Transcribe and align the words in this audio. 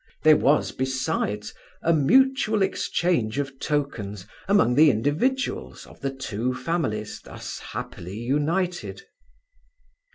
There 0.23 0.35
was, 0.35 0.71
besides, 0.71 1.53
a 1.83 1.93
mutual 1.93 2.63
exchange 2.63 3.37
of 3.37 3.59
tokens 3.59 4.25
among 4.47 4.73
the 4.73 4.89
individuals 4.89 5.85
of 5.85 5.99
the 5.99 6.09
two 6.09 6.55
families 6.55 7.21
thus 7.23 7.59
happily 7.59 8.17
united. 8.17 9.03